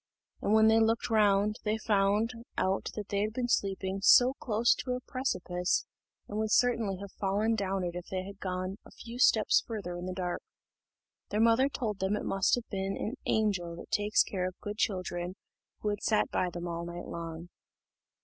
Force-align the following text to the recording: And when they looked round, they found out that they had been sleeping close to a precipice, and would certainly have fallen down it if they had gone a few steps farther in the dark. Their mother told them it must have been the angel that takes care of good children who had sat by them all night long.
And 0.41 0.51
when 0.53 0.67
they 0.67 0.79
looked 0.79 1.11
round, 1.11 1.57
they 1.63 1.77
found 1.77 2.31
out 2.57 2.89
that 2.95 3.09
they 3.09 3.21
had 3.21 3.33
been 3.33 3.47
sleeping 3.47 4.01
close 4.39 4.73
to 4.73 4.93
a 4.93 4.99
precipice, 4.99 5.85
and 6.27 6.39
would 6.39 6.49
certainly 6.51 6.97
have 6.97 7.11
fallen 7.11 7.53
down 7.53 7.83
it 7.83 7.93
if 7.95 8.07
they 8.07 8.23
had 8.23 8.39
gone 8.39 8.79
a 8.83 8.89
few 8.89 9.19
steps 9.19 9.61
farther 9.61 9.95
in 9.95 10.07
the 10.07 10.13
dark. 10.13 10.41
Their 11.29 11.39
mother 11.39 11.69
told 11.69 11.99
them 11.99 12.15
it 12.15 12.25
must 12.25 12.55
have 12.55 12.67
been 12.71 12.95
the 12.95 13.15
angel 13.31 13.75
that 13.75 13.91
takes 13.91 14.23
care 14.23 14.47
of 14.47 14.59
good 14.59 14.77
children 14.79 15.35
who 15.81 15.89
had 15.89 16.01
sat 16.01 16.31
by 16.31 16.49
them 16.49 16.67
all 16.67 16.83
night 16.83 17.05
long. 17.05 17.49